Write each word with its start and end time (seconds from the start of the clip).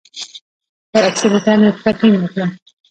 پر 0.91 1.03
اکسلېټر 1.09 1.55
مي 1.61 1.69
پښه 1.75 1.91
ټینګه 1.99 2.27
کړه! 2.33 2.45